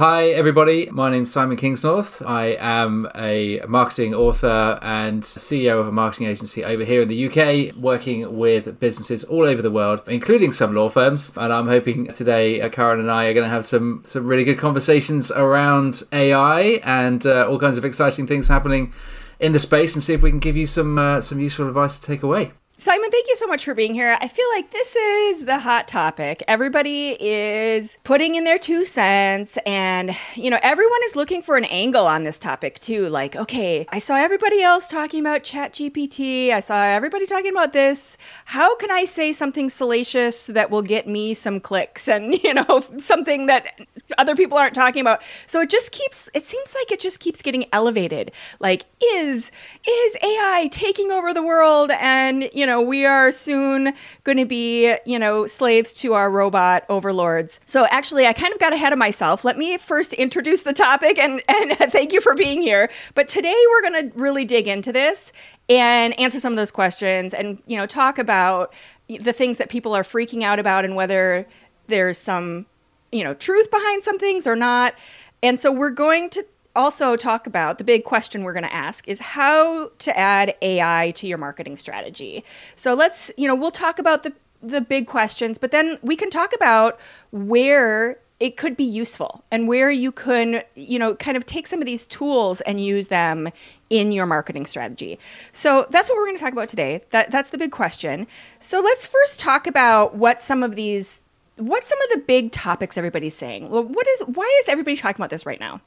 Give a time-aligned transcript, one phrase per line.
[0.00, 0.88] Hi, everybody.
[0.90, 2.26] My name's Simon Kingsnorth.
[2.26, 7.26] I am a marketing author and CEO of a marketing agency over here in the
[7.26, 11.30] UK, working with businesses all over the world, including some law firms.
[11.36, 14.44] And I'm hoping today, uh, Karin and I are going to have some, some really
[14.44, 18.94] good conversations around AI and uh, all kinds of exciting things happening
[19.38, 21.98] in the space and see if we can give you some, uh, some useful advice
[21.98, 22.52] to take away.
[22.80, 24.16] Simon, thank you so much for being here.
[24.22, 26.42] I feel like this is the hot topic.
[26.48, 31.66] Everybody is putting in their two cents, and, you know, everyone is looking for an
[31.66, 33.10] angle on this topic too.
[33.10, 38.16] Like, okay, I saw everybody else talking about ChatGPT, I saw everybody talking about this.
[38.46, 42.82] How can I say something salacious that will get me some clicks and, you know,
[42.96, 43.78] something that
[44.16, 45.22] other people aren't talking about?
[45.46, 48.32] So it just keeps, it seems like it just keeps getting elevated.
[48.58, 49.52] Like, is,
[49.86, 51.90] is AI taking over the world?
[51.90, 53.92] And, you know, know, we are soon
[54.24, 57.60] going to be, you know, slaves to our robot overlords.
[57.66, 59.44] So actually, I kind of got ahead of myself.
[59.44, 62.90] Let me first introduce the topic and, and thank you for being here.
[63.14, 65.32] But today we're going to really dig into this
[65.68, 68.72] and answer some of those questions and, you know, talk about
[69.08, 71.46] the things that people are freaking out about and whether
[71.88, 72.66] there's some,
[73.12, 74.94] you know, truth behind some things or not.
[75.42, 76.46] And so we're going to
[76.80, 81.12] also talk about the big question we're going to ask is how to add AI
[81.16, 82.42] to your marketing strategy.
[82.74, 86.28] So let's, you know, we'll talk about the the big questions, but then we can
[86.28, 87.00] talk about
[87.32, 91.80] where it could be useful and where you can, you know, kind of take some
[91.80, 93.48] of these tools and use them
[93.88, 95.18] in your marketing strategy.
[95.52, 97.02] So that's what we're going to talk about today.
[97.10, 98.26] That that's the big question.
[98.58, 101.20] So let's first talk about what some of these
[101.56, 103.70] what some of the big topics everybody's saying.
[103.70, 105.80] Well, what is why is everybody talking about this right now?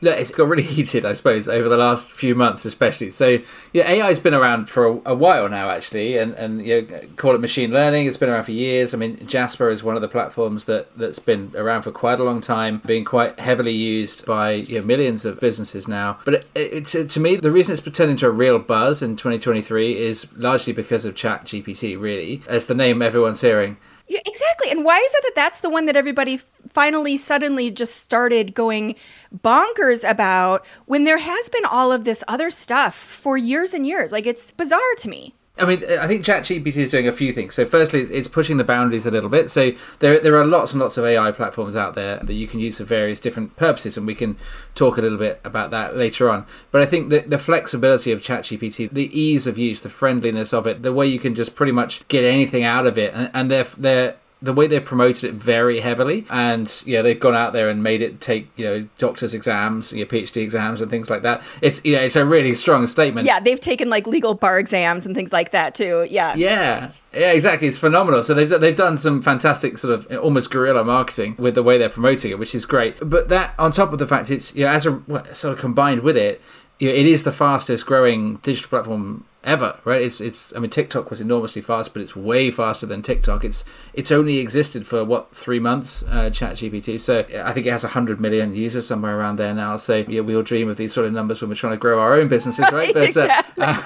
[0.00, 3.10] Look, it's got really heated, I suppose, over the last few months, especially.
[3.10, 3.38] So,
[3.72, 7.34] yeah, AI's been around for a, a, while now, actually, and and you know, call
[7.34, 8.06] it machine learning.
[8.06, 8.94] It's been around for years.
[8.94, 12.24] I mean, Jasper is one of the platforms that that's been around for quite a
[12.24, 16.18] long time, being quite heavily used by you know, millions of businesses now.
[16.24, 19.16] But it, it, uh, to me, the reason it's turned into a real buzz in
[19.16, 22.00] 2023 is largely because of Chat GPT.
[22.00, 23.78] Really, as the name everyone's hearing.
[24.08, 24.70] Yeah, exactly.
[24.70, 28.94] And why is it that that's the one that everybody finally suddenly just started going
[29.34, 34.12] bonkers about when there has been all of this other stuff for years and years?
[34.12, 35.34] Like it's bizarre to me.
[35.60, 37.54] I mean, I think ChatGPT is doing a few things.
[37.54, 39.50] So, firstly, it's, pushing the boundaries a little bit.
[39.50, 42.60] So, there there are lots and lots of AI platforms out there that you can
[42.60, 44.36] use for various different purposes, and we can
[44.74, 46.46] talk a little bit about that later on.
[46.70, 50.66] But I think that the flexibility of ChatGPT, the ease of use, the friendliness of
[50.66, 53.50] it, the way you can just pretty much get anything out of it, and, and
[53.50, 57.68] they're they're the way they've promoted it very heavily, and yeah, they've gone out there
[57.68, 61.42] and made it take you know doctors' exams, your PhD exams, and things like that.
[61.60, 63.26] It's you know it's a really strong statement.
[63.26, 66.06] Yeah, they've taken like legal bar exams and things like that too.
[66.08, 66.34] Yeah.
[66.36, 66.90] Yeah.
[67.12, 67.66] Yeah, exactly.
[67.68, 68.22] It's phenomenal.
[68.22, 71.88] So they've they've done some fantastic sort of almost guerrilla marketing with the way they're
[71.88, 72.98] promoting it, which is great.
[73.02, 75.02] But that on top of the fact it's you know, as a
[75.34, 79.80] sort of combined with it, you know, it is the fastest growing digital platform ever,
[79.84, 80.00] right?
[80.00, 80.52] It's it's.
[80.54, 83.44] I mean, TikTok was enormously fast, but it's way faster than TikTok.
[83.44, 87.00] It's it's only existed for what three months, uh, ChatGPT.
[87.00, 89.76] So I think it has hundred million users somewhere around there now.
[89.76, 91.98] So yeah, we all dream of these sort of numbers when we're trying to grow
[91.98, 92.72] our own businesses, right?
[92.72, 93.64] right but, exactly.
[93.64, 93.82] Uh,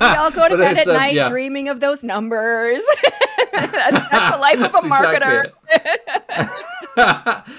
[0.00, 1.28] we all go to bed at um, night yeah.
[1.28, 2.82] dreaming of those numbers.
[3.52, 5.52] that's, that's, the life of a marketer.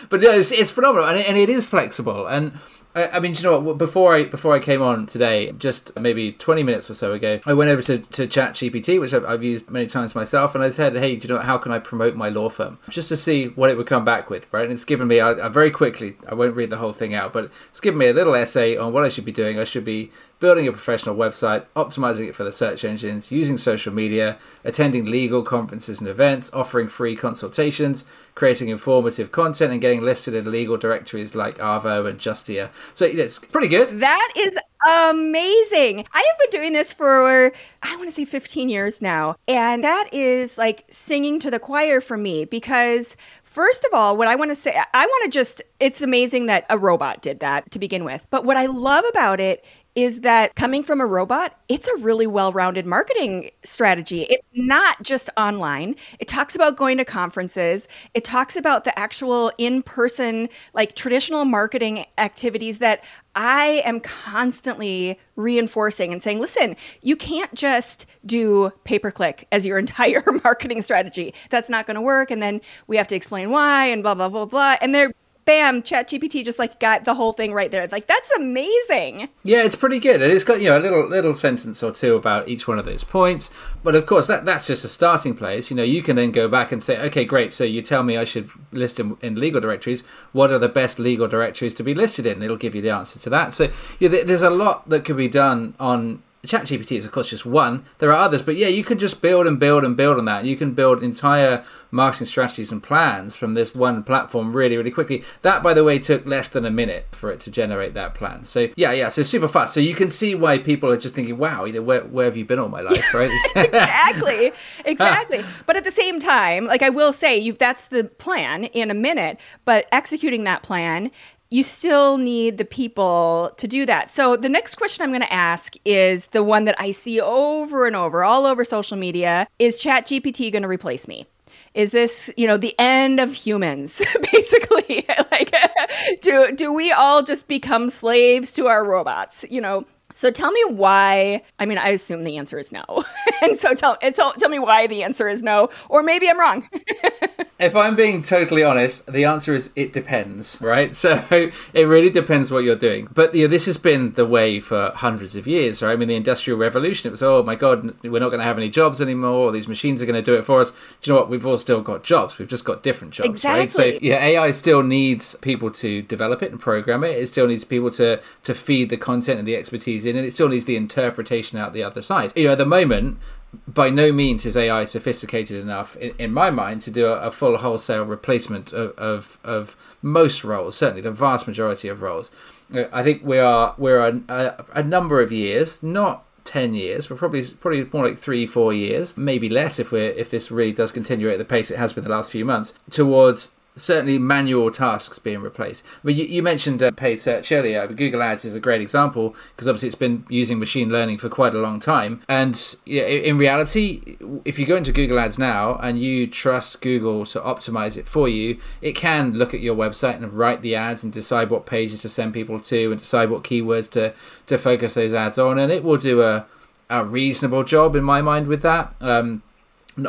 [0.09, 2.51] but yeah, it's, it's phenomenal, and it, and it is flexible and
[2.95, 3.77] I, mean, you know what?
[3.79, 7.53] Before I before I came on today, just maybe twenty minutes or so ago, I
[7.53, 10.69] went over to, to Chat GPT, which I've, I've, used many times myself, and I
[10.69, 13.47] said, "Hey, do you know, how can I promote my law firm?" Just to see
[13.47, 14.63] what it would come back with, right?
[14.63, 17.33] And it's given me, I, I very quickly, I won't read the whole thing out,
[17.33, 19.59] but it's given me a little essay on what I should be doing.
[19.59, 23.93] I should be building a professional website, optimizing it for the search engines, using social
[23.93, 30.33] media, attending legal conferences and events, offering free consultations, creating informative content, and getting listed
[30.33, 32.69] in legal directories like Avvo and Justia.
[32.93, 33.99] So it's pretty good.
[33.99, 36.05] That is amazing.
[36.13, 37.51] I have been doing this for,
[37.81, 39.35] I want to say 15 years now.
[39.47, 43.15] And that is like singing to the choir for me because
[43.53, 46.65] First of all, what I want to say, I want to just, it's amazing that
[46.71, 48.25] a robot did that to begin with.
[48.31, 49.63] But what I love about it
[49.95, 54.23] is that coming from a robot, it's a really well rounded marketing strategy.
[54.29, 55.95] It's not just online.
[56.19, 61.45] It talks about going to conferences, it talks about the actual in person, like traditional
[61.45, 63.03] marketing activities that
[63.35, 69.65] I am constantly reinforcing and saying, listen, you can't just do pay per click as
[69.65, 71.33] your entire marketing strategy.
[71.49, 72.31] That's not going to work.
[72.31, 74.77] And then we have to explain why and blah, blah, blah, blah.
[74.81, 75.13] And they're
[75.45, 77.87] bam, ChatGPT just like got the whole thing right there.
[77.87, 79.29] Like that's amazing.
[79.43, 82.15] Yeah, it's pretty good, and it's got you know a little little sentence or two
[82.15, 83.53] about each one of those points.
[83.83, 85.69] But of course, that that's just a starting place.
[85.69, 87.53] You know, you can then go back and say, okay, great.
[87.53, 90.01] So you tell me I should list in, in legal directories.
[90.31, 92.43] What are the best legal directories to be listed in?
[92.43, 93.53] it'll give you the answer to that.
[93.53, 93.69] So
[93.99, 97.85] yeah, there's a lot that could be done on ChatGPT is of course just one.
[97.99, 100.43] There are others, but yeah, you can just build and build and build on that.
[100.43, 105.23] You can build entire marketing strategies and plans from this one platform really, really quickly.
[105.41, 108.43] That, by the way, took less than a minute for it to generate that plan.
[108.43, 109.73] So yeah, yeah, so super fast.
[109.73, 112.35] So you can see why people are just thinking, "Wow, you know, where, where have
[112.35, 113.31] you been all my life?" Right?
[113.55, 114.51] exactly,
[114.83, 115.39] exactly.
[115.43, 115.63] Ah.
[115.65, 118.95] but at the same time, like I will say, you've that's the plan in a
[118.95, 121.09] minute, but executing that plan
[121.53, 124.09] you still need the people to do that.
[124.09, 127.85] So the next question I'm going to ask is the one that I see over
[127.85, 131.27] and over all over social media is ChatGPT going to replace me?
[131.75, 134.01] Is this, you know, the end of humans
[134.31, 135.05] basically?
[135.31, 135.53] like
[136.23, 139.45] do do we all just become slaves to our robots?
[139.47, 141.41] You know, so tell me why.
[141.59, 142.83] I mean, I assume the answer is no.
[143.41, 146.69] and so tell, tell tell me why the answer is no, or maybe I'm wrong.
[147.59, 150.95] if I'm being totally honest, the answer is it depends, right?
[151.03, 153.09] So it really depends what you're doing.
[153.13, 155.91] But you know, this has been the way for hundreds of years, right?
[155.91, 158.57] I mean, the Industrial Revolution, it was, oh my God, we're not going to have
[158.57, 160.71] any jobs anymore, or these machines are going to do it for us.
[160.71, 161.29] Do you know what?
[161.29, 162.37] We've all still got jobs.
[162.37, 163.59] We've just got different jobs, exactly.
[163.59, 163.71] right?
[163.71, 167.17] So yeah, AI still needs people to develop it and program it.
[167.17, 170.31] It still needs people to to feed the content and the expertise in, and it
[170.31, 172.33] still needs the interpretation out the other side.
[172.35, 173.19] You know, at the moment,
[173.67, 177.31] by no means is AI sophisticated enough, in, in my mind, to do a, a
[177.31, 180.75] full wholesale replacement of, of, of most roles.
[180.75, 182.31] Certainly, the vast majority of roles.
[182.73, 187.07] Uh, I think we are we're a, a, a number of years, not 10 years
[187.07, 190.73] but probably probably more like 3 4 years maybe less if we're if this really
[190.73, 194.69] does continue at the pace it has been the last few months towards certainly manual
[194.71, 195.83] tasks being replaced.
[196.03, 197.87] But you, you mentioned uh, paid search earlier.
[197.87, 201.55] Google Ads is a great example because obviously it's been using machine learning for quite
[201.55, 202.21] a long time.
[202.27, 207.25] And yeah, in reality, if you go into Google Ads now and you trust Google
[207.27, 211.03] to optimize it for you, it can look at your website and write the ads
[211.03, 214.13] and decide what pages to send people to and decide what keywords to
[214.47, 216.45] to focus those ads on, and it will do a
[216.89, 218.93] a reasonable job in my mind with that.
[219.01, 219.41] Um,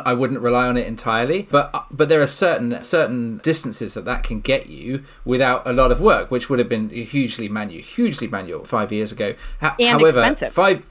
[0.03, 4.05] I wouldn't rely on it entirely, but uh, but there are certain certain distances that
[4.05, 7.83] that can get you without a lot of work, which would have been hugely manual,
[7.83, 9.35] hugely manual five years ago.
[9.61, 10.53] and However, expensive.
[10.53, 10.85] five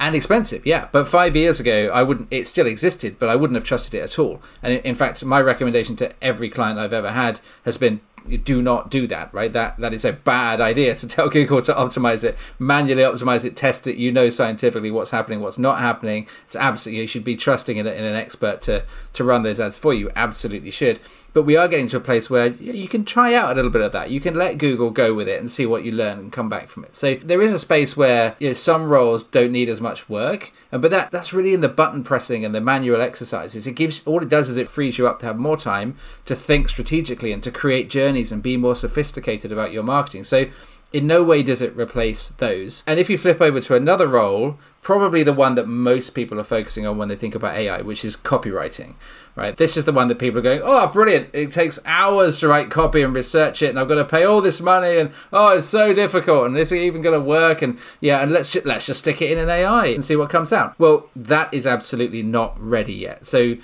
[0.00, 0.88] and expensive, yeah.
[0.90, 2.28] But five years ago, I wouldn't.
[2.32, 4.42] It still existed, but I wouldn't have trusted it at all.
[4.62, 8.00] And in fact, my recommendation to every client I've ever had has been
[8.44, 9.52] do not do that, right?
[9.52, 13.56] That that is a bad idea to tell Google to optimize it, manually optimize it,
[13.56, 13.96] test it.
[13.96, 16.26] You know scientifically what's happening, what's not happening.
[16.44, 19.76] It's absolutely you should be trusting in, in an expert to to run those ads
[19.76, 20.10] for you.
[20.16, 20.98] Absolutely should.
[21.32, 23.80] But we are getting to a place where you can try out a little bit
[23.80, 24.10] of that.
[24.10, 26.68] You can let Google go with it and see what you learn and come back
[26.68, 26.94] from it.
[26.94, 30.52] So there is a space where you know, some roles don't need as much work,
[30.70, 33.66] and but that that's really in the button pressing and the manual exercises.
[33.66, 35.96] It gives all it does is it frees you up to have more time
[36.26, 40.24] to think strategically and to create journeys and be more sophisticated about your marketing.
[40.24, 40.46] So
[40.92, 42.82] in no way does it replace those.
[42.86, 46.44] And if you flip over to another role, probably the one that most people are
[46.44, 48.94] focusing on when they think about AI, which is copywriting,
[49.36, 49.56] right?
[49.56, 51.30] This is the one that people are going, oh, brilliant.
[51.32, 54.40] It takes hours to write copy and research it, and I've got to pay all
[54.40, 57.78] this money, and oh, it's so difficult, and this is even going to work, and
[58.00, 60.52] yeah, and let's just, let's just stick it in an AI and see what comes
[60.52, 60.78] out.
[60.78, 63.24] Well, that is absolutely not ready yet.
[63.24, 63.56] So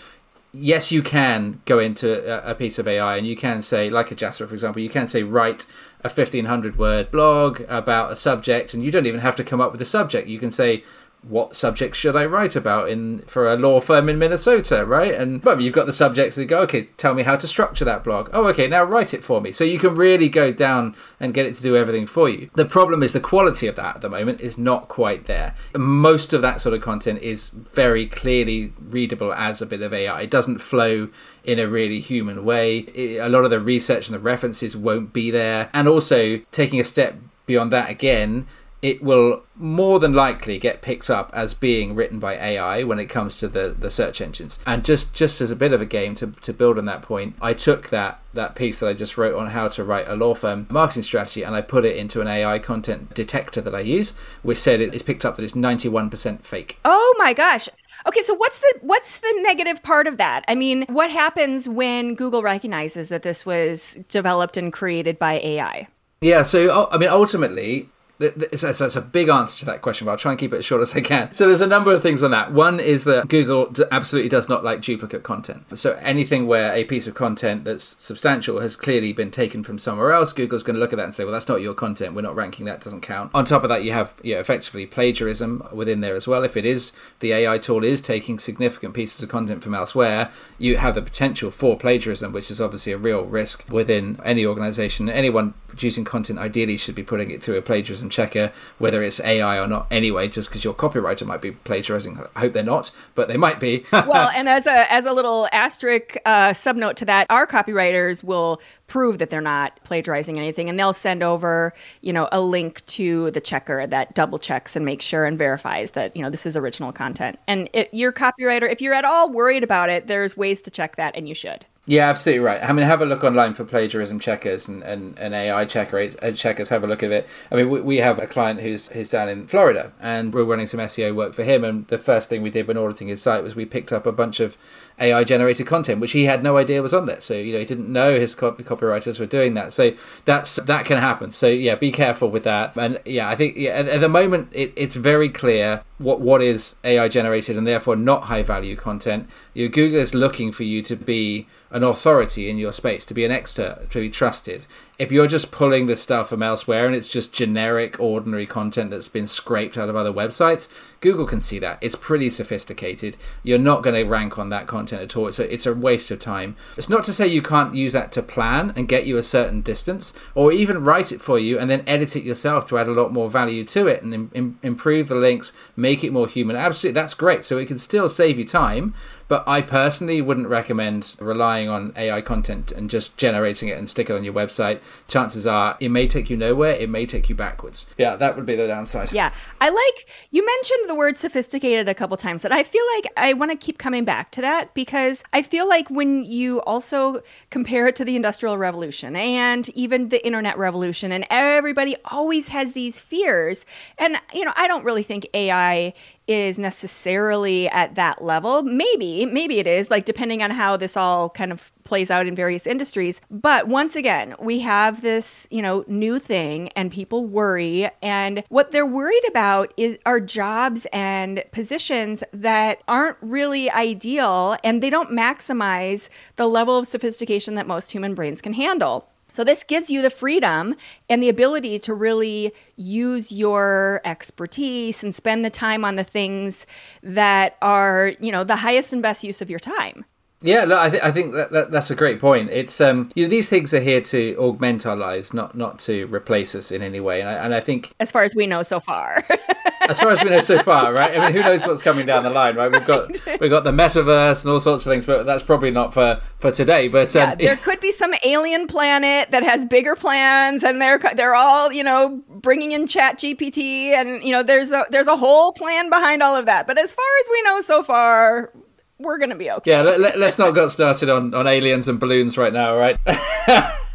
[0.53, 4.15] yes, you can go into a, piece of AI and you can say, like a
[4.15, 5.67] Jasper, for example, you can say, write
[6.03, 9.73] a 1500 word blog about a subject, and you don't even have to come up
[9.73, 10.29] with a subject.
[10.29, 10.85] You can say,
[11.23, 15.15] what subject should I write about in for a law firm in Minnesota, right?
[15.15, 18.05] And well, you've got the subjects that go, okay, tell me how to structure that
[18.05, 18.31] blog.
[18.33, 19.53] Oh, okay, now write it for me.
[19.53, 22.51] So you can really go down and get it to do everything for you.
[22.55, 25.55] The problem is the quality of that at the moment is not quite there.
[25.77, 30.23] Most of that sort of content is very clearly readable as a bit of AI.
[30.23, 31.09] It doesn't flow
[31.45, 32.79] in a really human way.
[32.79, 35.69] It, a lot of the research and the references won't be there.
[35.73, 38.47] And also taking a step beyond that again
[38.81, 43.07] it will more than likely get picked up as being written by AI when it
[43.07, 44.59] comes to the, the search engines.
[44.67, 47.35] And just, just as a bit of a game to, to build on that point,
[47.41, 50.33] I took that that piece that I just wrote on how to write a law
[50.33, 54.13] firm marketing strategy and I put it into an AI content detector that I use,
[54.43, 56.79] which said it's picked up that it's 91% fake.
[56.85, 57.69] Oh my gosh.
[58.07, 60.45] Okay, so what's the what's the negative part of that?
[60.47, 65.89] I mean, what happens when Google recognizes that this was developed and created by AI?
[66.21, 67.89] Yeah, so I mean ultimately
[68.21, 70.83] it's, a big answer to that question, but I'll try and keep it as short
[70.83, 71.33] as I can.
[71.33, 72.53] So there's a number of things on that.
[72.53, 75.65] One is that Google absolutely does not like duplicate content.
[75.79, 80.13] So anything where a piece of content that's substantial has clearly been taken from somewhere
[80.13, 82.15] else, Google's going to look at that and say, well, that's not your content.
[82.15, 82.81] We're not ranking that.
[82.81, 83.31] Doesn't count.
[83.35, 86.43] On top of that, you have you know, effectively plagiarism within there as well.
[86.43, 90.77] If it is the AI tool is taking significant pieces of content from elsewhere, you
[90.77, 95.09] have the potential for plagiarism, which is obviously a real risk within any organization.
[95.09, 99.59] Anyone producing content ideally should be putting it through a plagiarism checker, whether it's AI
[99.59, 99.87] or not.
[99.91, 103.61] Anyway, just because your copywriter might be plagiarizing, I hope they're not, but they might
[103.61, 103.85] be.
[103.93, 108.61] well, and as a as a little asterisk uh, subnote to that, our copywriters will
[108.89, 113.31] prove that they're not plagiarizing anything and they'll send over you know a link to
[113.31, 116.57] the checker that double checks and makes sure and verifies that you know this is
[116.57, 120.61] original content and it, your copywriter if you're at all worried about it there's ways
[120.61, 122.63] to check that and you should yeah, absolutely right.
[122.63, 126.33] I mean, have a look online for plagiarism checkers and, and, and AI checker uh,
[126.33, 126.69] checkers.
[126.69, 127.27] Have a look at it.
[127.51, 130.67] I mean, we, we have a client who's who's down in Florida, and we're running
[130.67, 131.65] some SEO work for him.
[131.65, 134.13] And the first thing we did when auditing his site was we picked up a
[134.13, 134.59] bunch of
[135.01, 137.23] AI generated content, which he had no idea was on there.
[137.23, 139.73] So you know, he didn't know his co- copywriters were doing that.
[139.73, 139.93] So
[140.27, 141.33] that's that can happen.
[141.33, 142.77] So yeah, be careful with that.
[142.77, 146.43] And yeah, I think yeah, at, at the moment it, it's very clear what what
[146.43, 149.27] is AI generated and therefore not high value content.
[149.55, 153.25] Your Google is looking for you to be an authority in your space, to be
[153.25, 154.67] an expert, to be trusted.
[154.99, 159.07] If you're just pulling the stuff from elsewhere and it's just generic, ordinary content that's
[159.09, 160.69] been scraped out of other websites,
[161.01, 161.79] Google can see that.
[161.81, 163.17] It's pretty sophisticated.
[163.45, 165.29] You're not going to rank on that content at all.
[165.29, 166.57] It's a, it's a waste of time.
[166.77, 169.61] It's not to say you can't use that to plan and get you a certain
[169.61, 172.93] distance, or even write it for you and then edit it yourself to add a
[172.93, 176.57] lot more value to it and Im- improve the links, make it more human.
[176.57, 177.45] Absolutely, that's great.
[177.45, 178.95] So it can still save you time
[179.29, 184.11] but I personally wouldn't recommend relying on AI content and just generating it and stick
[184.11, 184.81] it on your website.
[185.07, 187.87] Chances are it may take you nowhere, it may take you backwards.
[187.97, 189.13] Yeah, that would be the downside.
[189.13, 189.33] Yeah.
[189.61, 193.35] I like you mentioned the word sophisticated a couple times that I feel like I
[193.35, 197.87] want to keep coming back to that because I feel like when you also compare
[197.87, 202.99] it to the industrial revolution and even the internet revolution and everybody always has these
[202.99, 203.67] fears
[203.99, 205.93] and you know, I don't really think AI
[206.29, 208.63] is necessarily at that level.
[208.63, 212.35] Maybe, maybe it is, like depending on how this all kind of plays out in
[212.35, 213.21] various industries.
[213.31, 218.71] But once again, we have this, you know, new thing and people worry and what
[218.71, 225.11] they're worried about is are jobs and positions that aren't really ideal and they don't
[225.11, 229.09] maximize the level of sophistication that most human brains can handle.
[229.39, 230.75] So, this gives you the freedom
[231.09, 236.67] and the ability to really use your expertise and spend the time on the things
[237.05, 240.05] that are, you know, the highest and best use of your time.
[240.41, 242.51] Yeah, look, I, th- I think that, that, that's a great point.
[242.51, 246.07] It's um, you know, these things are here to augment our lives, not not to
[246.07, 247.21] replace us in any way.
[247.21, 249.25] And I, and I think, as far as we know so far,
[249.89, 251.19] as far as we know so far, right?
[251.19, 252.71] I mean, who knows what's coming down the line, right?
[252.71, 255.93] We've got we've got the metaverse and all sorts of things, but that's probably not
[255.93, 256.87] for for today.
[256.87, 261.01] But um, yeah, there could be some alien planet that has bigger plans, and they're
[261.17, 265.17] they're all you know bringing in Chat GPT, and you know there's a there's a
[265.17, 266.69] whole plan behind all of that.
[266.69, 268.53] But as far as we know so far,
[268.99, 269.71] we're gonna be okay.
[269.71, 272.99] Yeah, let, us not get started on, on aliens and balloons right now, right?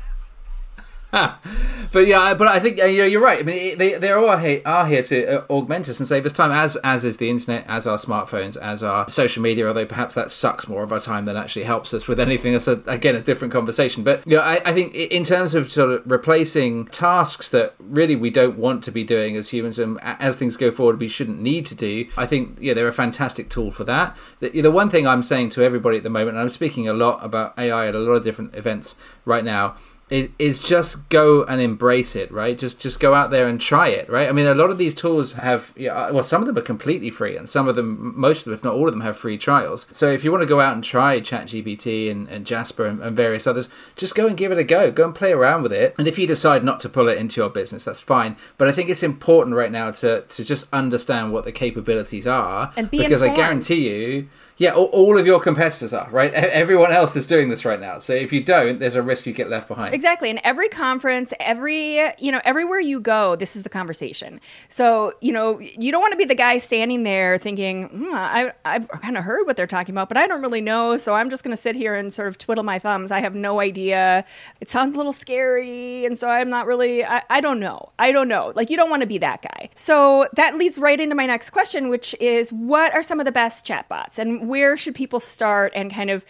[1.92, 3.40] but yeah, but I think uh, you know, you're right.
[3.40, 6.34] I mean, they they are here, are here to uh, augment us and save us
[6.34, 9.68] time, as as is the internet, as our smartphones, as our social media.
[9.68, 12.54] Although perhaps that sucks more of our time than actually helps us with anything.
[12.54, 14.04] That's a, again a different conversation.
[14.04, 18.32] But yeah, I, I think in terms of sort of replacing tasks that really we
[18.32, 21.68] don't want to be doing as humans, and as things go forward, we shouldn't need
[21.68, 22.08] to do.
[22.18, 24.18] I think yeah, they're a fantastic tool for that.
[24.40, 26.94] The, the one thing I'm saying to everybody at the moment, and I'm speaking a
[26.94, 29.76] lot about AI at a lot of different events right now
[30.10, 32.58] it is just go and embrace it, right?
[32.58, 34.30] Just just go out there and try it, right?
[34.30, 36.62] I mean, a lot of these tools have, yeah, uh, well, some of them are
[36.62, 39.18] completely free, and some of them, most of them, if not all of them, have
[39.18, 39.88] free trials.
[39.92, 43.16] So if you want to go out and try ChatGPT and, and Jasper and, and
[43.16, 44.92] various others, just go and give it a go.
[44.92, 45.96] Go and play around with it.
[45.98, 48.36] And if you decide not to pull it into your business, that's fine.
[48.58, 52.72] But I think it's important right now to to just understand what the capabilities are,
[52.76, 53.24] because informed.
[53.24, 54.30] I guarantee you
[54.64, 56.34] yeah, all, all, of your competitors are right.
[56.34, 58.00] Everyone else is doing this right now.
[58.00, 59.94] So if you don't, there's a risk you get left behind.
[59.94, 60.30] Exactly.
[60.30, 64.40] And every conference, every, you know, everywhere you go, this is the conversation.
[64.70, 68.54] So, you know, you don't want to be the guy standing there thinking, hmm, I,
[68.64, 70.96] I've kind of heard what they're talking about, but I don't really know.
[70.96, 73.12] So I'm just going to sit here and sort of twiddle my thumbs.
[73.12, 74.24] I have no idea.
[74.62, 76.06] It sounds a little scary.
[76.06, 77.92] And so I'm not really, I, I don't know.
[78.00, 78.54] I don't know.
[78.56, 79.70] Like, you don't want to be that guy.
[79.76, 83.32] So that leads right into my next question, which is what are some of the
[83.34, 86.24] best chatbots and where should people start and kind of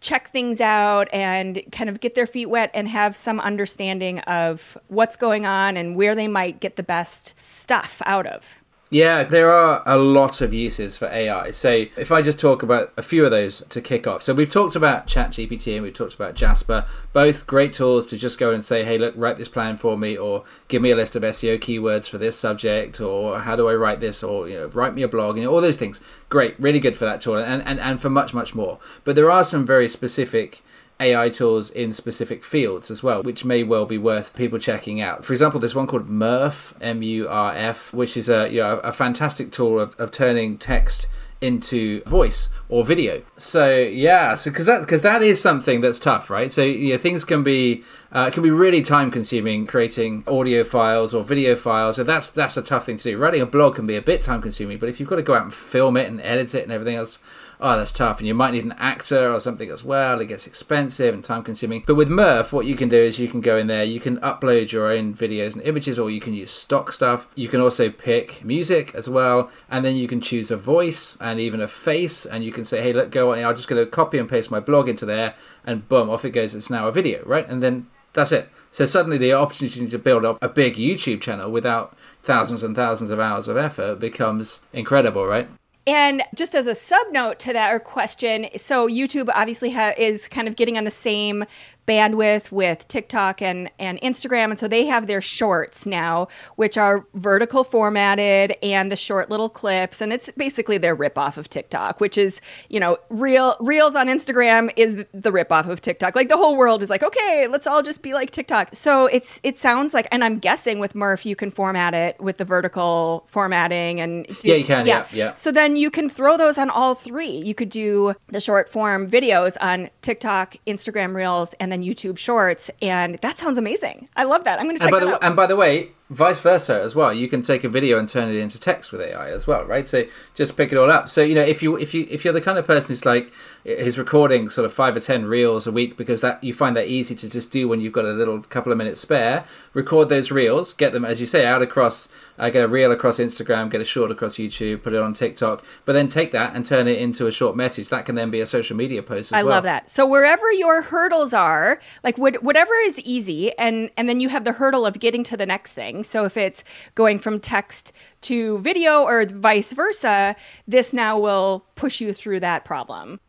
[0.00, 4.76] check things out and kind of get their feet wet and have some understanding of
[4.88, 8.56] what's going on and where they might get the best stuff out of.
[8.90, 11.50] Yeah, there are a lot of uses for AI.
[11.50, 14.22] So if I just talk about a few of those to kick off.
[14.22, 18.38] So we've talked about ChatGPT and we've talked about Jasper, both great tools to just
[18.38, 21.14] go and say, hey, look, write this plan for me, or give me a list
[21.16, 24.66] of SEO keywords for this subject, or how do I write this, or you know,
[24.68, 26.00] write me a blog, and you know, all those things.
[26.30, 28.78] Great, really good for that tool and, and, and for much, much more.
[29.04, 30.62] But there are some very specific
[31.00, 35.24] AI tools in specific fields as well, which may well be worth people checking out.
[35.24, 38.78] For example, there's one called Murf, M U R F, which is a, you know,
[38.78, 41.06] a fantastic tool of, of turning text
[41.40, 43.22] into voice or video.
[43.36, 46.50] So yeah, so because that because that is something that's tough, right?
[46.50, 51.22] So yeah, things can be uh, can be really time consuming creating audio files or
[51.22, 51.96] video files.
[51.96, 53.18] So that's that's a tough thing to do.
[53.18, 55.34] Writing a blog can be a bit time consuming, but if you've got to go
[55.34, 57.18] out and film it and edit it and everything else,
[57.60, 58.18] oh, that's tough.
[58.18, 60.20] And you might need an actor or something as well.
[60.20, 61.84] It gets expensive and time consuming.
[61.86, 64.18] But with Murf, what you can do is you can go in there, you can
[64.18, 67.28] upload your own videos and images, or you can use stock stuff.
[67.34, 69.50] You can also pick music as well.
[69.70, 72.26] And then you can choose a voice and even a face.
[72.26, 73.44] And you can say, hey, look, go on.
[73.44, 75.34] I'm just going to copy and paste my blog into there.
[75.64, 76.54] And boom, off it goes.
[76.54, 77.48] It's now a video, right?
[77.48, 78.48] And then that's it.
[78.70, 83.10] So suddenly the opportunity to build up a big YouTube channel without thousands and thousands
[83.10, 85.48] of hours of effort becomes incredible, right?
[85.88, 90.28] And just as a sub note to that or question, so YouTube obviously ha- is
[90.28, 91.46] kind of getting on the same
[91.88, 94.50] bandwidth with TikTok and, and Instagram.
[94.50, 99.48] And so they have their shorts now, which are vertical formatted and the short little
[99.48, 100.00] clips.
[100.00, 104.70] And it's basically their ripoff of TikTok, which is, you know, real reels on Instagram
[104.76, 106.14] is the ripoff of TikTok.
[106.14, 108.74] Like the whole world is like, okay, let's all just be like TikTok.
[108.74, 112.36] So it's it sounds like, and I'm guessing with Murf, you can format it with
[112.36, 114.86] the vertical formatting and do, yeah, you can.
[114.86, 115.06] Yeah.
[115.10, 115.34] yeah, yeah.
[115.34, 117.30] So then you can throw those on all three.
[117.30, 122.70] You could do the short form videos on TikTok, Instagram Reels, and then YouTube Shorts,
[122.82, 124.08] and that sounds amazing.
[124.16, 124.58] I love that.
[124.58, 125.24] I'm going to check and by the, out.
[125.24, 127.12] And by the way, vice versa as well.
[127.12, 129.88] You can take a video and turn it into text with AI as well, right?
[129.88, 131.08] So just pick it all up.
[131.08, 133.32] So you know, if you if you if you're the kind of person who's like
[133.64, 136.86] is recording sort of five or ten reels a week because that you find that
[136.86, 139.44] easy to just do when you've got a little couple of minutes spare,
[139.74, 143.18] record those reels, get them as you say out across, uh, get a reel across
[143.18, 146.64] Instagram, get a short across YouTube, put it on TikTok, but then take that and
[146.64, 147.90] turn it into a short message.
[147.90, 149.32] That can then be a social media post.
[149.32, 149.56] I well.
[149.56, 149.90] love that.
[149.90, 154.52] So wherever your hurdles are, like whatever is easy, and and then you have the
[154.52, 155.97] hurdle of getting to the next thing.
[156.04, 162.00] So if it's going from text to video or vice versa, this now will push
[162.00, 163.20] you through that problem.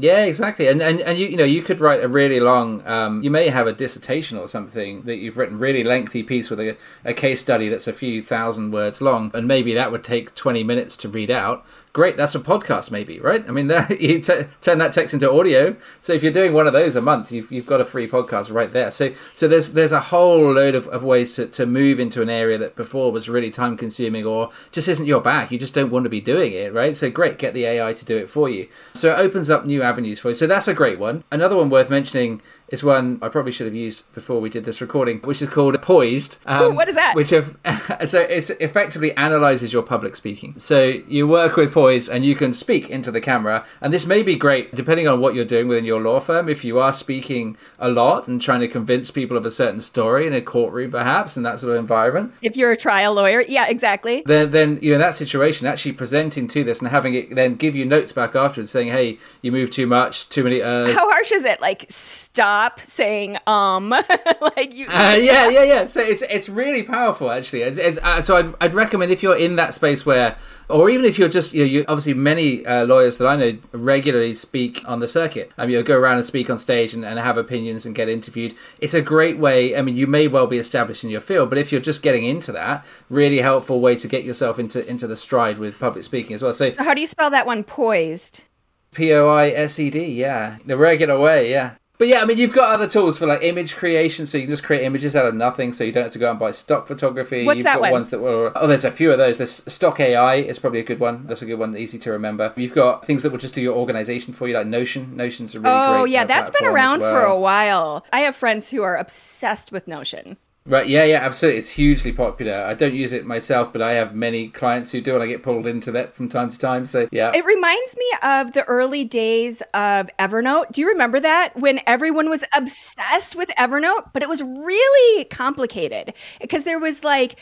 [0.00, 0.68] Yeah, exactly.
[0.68, 2.86] And and, and you you know you could write a really long.
[2.86, 6.60] Um, you may have a dissertation or something that you've written really lengthy piece with
[6.60, 10.36] a, a case study that's a few thousand words long, and maybe that would take
[10.36, 11.66] twenty minutes to read out
[11.98, 13.44] great that's a podcast maybe right?
[13.48, 15.74] I mean that, you t- turn that text into audio.
[16.00, 18.52] So if you're doing one of those a month you've, you've got a free podcast
[18.54, 18.92] right there.
[18.92, 22.30] So so there's there's a whole load of, of ways to, to move into an
[22.30, 25.50] area that before was really time consuming or just isn't your bag.
[25.50, 26.96] You just don't want to be doing it right?
[26.96, 28.68] So great get the ai to do it for you.
[28.94, 30.36] So it opens up new avenues for you.
[30.36, 31.24] So that's a great one.
[31.32, 34.80] Another one worth mentioning is one I probably should have used before we did this
[34.80, 36.38] recording, which is called Poised.
[36.46, 37.14] Um, Ooh, what is that?
[37.14, 37.56] Which have,
[38.06, 40.54] so it effectively analyzes your public speaking.
[40.58, 44.22] So you work with Poised and you can speak into the camera, and this may
[44.22, 46.48] be great depending on what you're doing within your law firm.
[46.48, 50.26] If you are speaking a lot and trying to convince people of a certain story
[50.26, 52.34] in a courtroom, perhaps in that sort of environment.
[52.42, 54.22] If you're a trial lawyer, yeah, exactly.
[54.26, 57.54] Then, then you know in that situation, actually presenting to this and having it then
[57.54, 61.10] give you notes back afterwards, saying, "Hey, you moved too much, too many." Uh, How
[61.10, 61.60] harsh is it?
[61.60, 63.90] Like stop stop saying um
[64.40, 65.86] like you uh, yeah yeah yeah.
[65.86, 67.62] So it's it's really powerful actually.
[67.62, 70.36] It's, it's uh, so I'd, I'd recommend if you're in that space where
[70.68, 73.58] or even if you're just you know you obviously many uh, lawyers that I know
[73.70, 75.52] regularly speak on the circuit.
[75.56, 78.08] I mean you go around and speak on stage and, and have opinions and get
[78.08, 78.54] interviewed.
[78.80, 81.58] It's a great way I mean you may well be established in your field but
[81.58, 85.16] if you're just getting into that really helpful way to get yourself into into the
[85.16, 86.52] stride with public speaking as well.
[86.52, 88.44] So, so how do you spell that one poised?
[88.92, 90.56] P O I S E D, yeah.
[90.64, 91.74] The regular way, yeah.
[91.98, 94.52] But yeah, I mean, you've got other tools for like image creation, so you can
[94.52, 96.86] just create images out of nothing, so you don't have to go and buy stock
[96.86, 97.44] photography.
[97.44, 97.92] What's you've that got one?
[97.92, 99.38] ones that were oh, there's a few of those.
[99.38, 101.26] There's Stock AI is probably a good one.
[101.26, 102.52] That's a good one, easy to remember.
[102.56, 105.16] You've got things that will just do your organization for you, like Notion.
[105.16, 106.00] Notion's a really Oh, great.
[106.00, 108.06] Oh yeah, uh, that's been around for a while.
[108.12, 110.36] I have friends who are obsessed with Notion.
[110.68, 111.60] Right, yeah, yeah, absolutely.
[111.60, 112.62] It's hugely popular.
[112.62, 115.42] I don't use it myself, but I have many clients who do, and I get
[115.42, 116.84] pulled into that from time to time.
[116.84, 117.32] So, yeah.
[117.34, 120.70] It reminds me of the early days of Evernote.
[120.72, 121.56] Do you remember that?
[121.56, 127.40] When everyone was obsessed with Evernote, but it was really complicated because there was like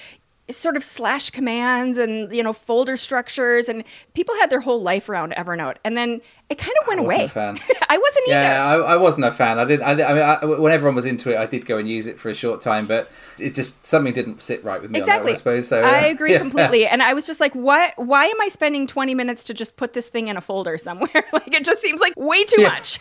[0.48, 3.82] sort of slash commands and you know folder structures and
[4.14, 7.24] people had their whole life around Evernote and then it kind of went wasn't away.
[7.24, 7.59] a fan.
[7.88, 8.85] I wasn't Yeah, either.
[8.85, 9.59] I, I wasn't a fan.
[9.59, 9.85] I didn't.
[9.85, 12.18] I, I mean, I, when everyone was into it, I did go and use it
[12.18, 15.00] for a short time, but it just something didn't sit right with me.
[15.00, 15.30] on that Exactly.
[15.30, 15.68] one, I suppose.
[15.68, 16.38] So I uh, agree yeah.
[16.38, 16.87] completely.
[16.96, 17.94] And I was just like, what?
[17.96, 21.09] Why am I spending 20 minutes to just put this thing in a folder somewhere?
[21.32, 22.68] like, it just seems like way too Yeah.
[22.68, 22.98] much.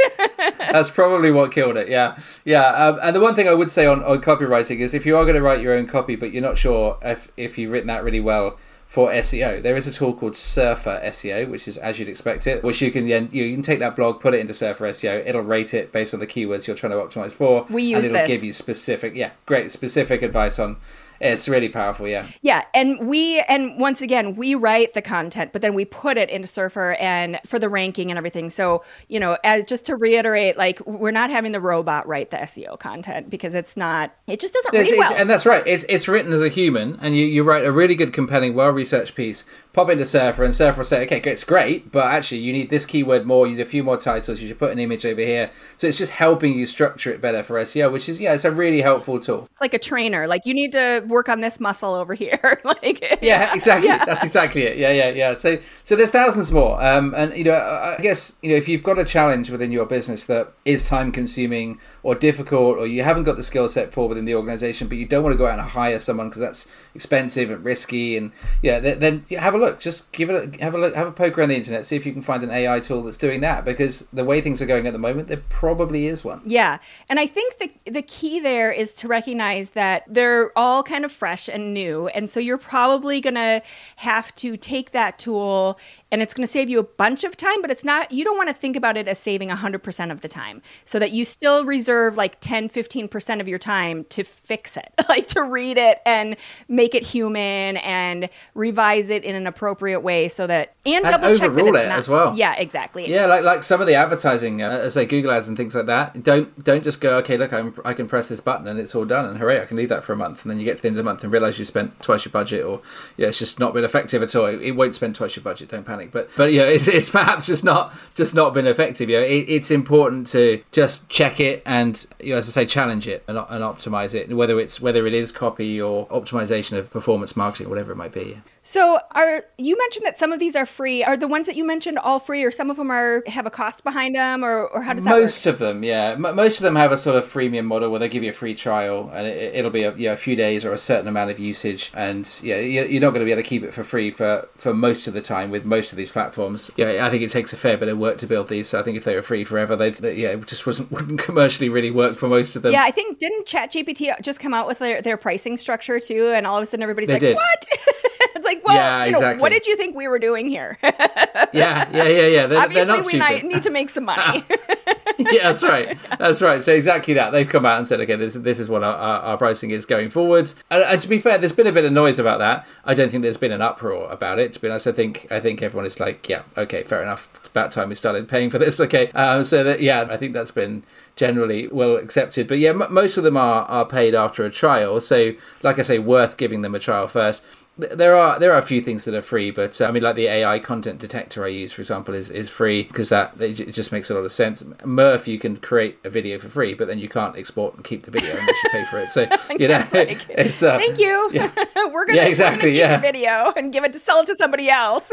[0.57, 1.87] That's probably what killed it.
[1.87, 2.63] Yeah, yeah.
[2.69, 5.23] Um, and the one thing I would say on, on copywriting is if you are
[5.23, 8.03] going to write your own copy, but you're not sure if if you've written that
[8.03, 8.57] really well
[8.95, 12.63] for SEO, there is a tool called Surfer SEO, which is as you'd expect it,
[12.63, 15.41] which you can then you can take that blog, put it into Surfer SEO, it'll
[15.41, 17.65] rate it based on the keywords you're trying to optimize for.
[17.69, 18.27] We use and it'll this.
[18.29, 20.77] give you specific, yeah, great specific advice on.
[21.21, 22.07] It's really powerful.
[22.07, 22.27] Yeah.
[22.41, 26.29] Yeah, and we and once again we write the content, but then we put it
[26.29, 28.49] into Surfer and for the ranking and everything.
[28.49, 32.37] So you know, as just to reiterate, like we're not having the robot write the
[32.37, 34.13] SEO content because it's not.
[34.27, 35.13] It just doesn't It's- read well.
[35.15, 35.63] and that's right.
[35.65, 38.69] It's it's written as a human, and you, you write a really good, compelling, well
[38.71, 39.43] researched piece.
[39.73, 42.85] Pop into Surfer, and Surfer will say, "Okay, it's great, but actually, you need this
[42.85, 43.45] keyword more.
[43.47, 44.41] You need a few more titles.
[44.41, 47.43] You should put an image over here." So it's just helping you structure it better
[47.43, 49.47] for SEO, which is yeah, it's a really helpful tool.
[49.51, 50.27] it's like a trainer.
[50.27, 52.59] Like you need to work on this muscle over here.
[52.63, 53.87] like Yeah, exactly.
[53.87, 54.05] Yeah.
[54.05, 54.77] That's exactly it.
[54.77, 55.33] Yeah, yeah, yeah.
[55.33, 56.83] So, so there's thousands more.
[56.83, 59.71] Um, and you know, I I guess you know if you've got a challenge within
[59.71, 63.93] your business that is time consuming or difficult, or you haven't got the skill set
[63.93, 66.41] for within the organization, but you don't want to go out and hire someone because
[66.41, 69.79] that's expensive and risky, and yeah, then, then yeah, have a look.
[69.79, 72.05] Just give it, a, have a look, have a poke around the internet, see if
[72.05, 73.65] you can find an AI tool that's doing that.
[73.65, 76.41] Because the way things are going at the moment, there probably is one.
[76.45, 76.79] Yeah.
[77.09, 81.11] And I think the the key there is to recognize that they're all kind of
[81.11, 82.07] fresh and new.
[82.07, 83.61] And so you're probably going to
[83.97, 85.79] have to take that tool
[86.11, 88.37] and it's going to save you a bunch of time, but it's not you don't
[88.37, 90.61] want to think about it as saving 100% of the time.
[90.85, 94.91] So that you still reserve like 10 15% of your time to fix it.
[95.09, 96.35] like to read it and
[96.67, 101.33] make it human and revise it in an appropriate way so that and, And double
[101.35, 102.35] check that it's it not- as well.
[102.37, 103.09] Yeah, exactly.
[103.09, 105.87] Yeah, like like some of the advertising, uh, as say Google ads and things like
[105.87, 106.23] that.
[106.23, 109.05] Don't don't just go, okay, look, I'm, I can press this button and it's all
[109.05, 110.81] done, and hooray, I can leave that for a month, and then you get to
[110.83, 112.81] the end of the month and realize you spent twice your budget, or
[113.17, 114.45] yeah, it's just not been effective at all.
[114.45, 115.69] It, it won't spend twice your budget.
[115.69, 115.94] Don't panic.
[116.11, 119.09] But but yeah, it's, it's perhaps just not just not been effective.
[119.09, 122.65] You know, it, it's important to just check it and you know, as I say,
[122.65, 126.91] challenge it and, and optimize it, whether it's whether it is copy or optimization of
[126.91, 128.41] performance marketing, whatever it might be.
[128.67, 131.03] So, are you mentioned that some of these are free?
[131.03, 133.51] Are the ones that you mentioned all free, or some of them are have a
[133.51, 135.53] cost behind them, or, or how does that most work?
[135.53, 138.09] of them yeah M- most of them have a sort of freemium model where they
[138.09, 140.73] give you a free trial and it, it'll be a, yeah, a few days or
[140.73, 143.47] a certain amount of usage and yeah you- you're not going to be able to
[143.47, 146.71] keep it for free for for most of the time with most of these platforms
[146.75, 148.83] yeah i think it takes a fair bit of work to build these so i
[148.83, 151.91] think if they were free forever they'd they, yeah it just wasn't wouldn't commercially really
[151.91, 155.01] work for most of them Yeah, I think didn't ChatGPT just come out with their,
[155.03, 157.35] their pricing structure too, and all of a sudden everybody's They like, did.
[157.35, 157.67] "What?"
[158.45, 159.41] it's like, well, Yeah, you know, exactly.
[159.41, 160.77] what did you think we were doing here?
[160.83, 162.85] yeah yeah yeah yeah they're, they're Obviously,
[163.19, 164.43] not we stupid need to make some money.
[165.17, 165.97] yeah, that's right.
[166.19, 166.63] That's right.
[166.63, 167.31] So exactly that.
[167.31, 169.85] They've come out and said, okay, this this is what our, our, our pricing is
[169.85, 170.55] going forwards.
[170.69, 172.67] And, and to be fair, there's been a bit of noise about that.
[172.83, 174.53] I don't think there's been an uproar about it.
[174.53, 177.29] To be honest, I think I think everyone is like, yeah, okay, fair enough.
[177.35, 178.79] It's about time we started paying for this.
[178.85, 180.83] Okay, um, so that yeah, I think that's been
[181.15, 182.47] generally well accepted.
[182.47, 184.99] But yeah, m- most of them are are paid after a trial.
[185.01, 187.43] So like I say, worth giving them a trial first.
[187.79, 190.01] Th- There are there are a few things that are free, but uh, I mean,
[190.01, 193.53] like the AI content detector I use, for example, is, is free because that it,
[193.55, 194.63] j- it just makes a lot of sense.
[194.83, 198.03] Murf, you can create a video for free, but then you can't export and keep
[198.05, 199.11] the video unless you pay for it.
[199.11, 199.21] So
[199.59, 201.29] you know, It's like, it's uh, Thank you.
[201.33, 201.51] yeah.
[201.91, 202.95] we're gonna, Yeah, exactly, gonna yeah.
[202.95, 205.11] the video and give it to sell it to somebody else.